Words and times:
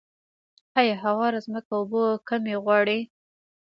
آیا 0.79 0.95
هواره 1.03 1.39
ځمکه 1.45 1.71
اوبه 1.77 2.03
کمې 2.27 2.55
غواړي؟ 2.63 2.99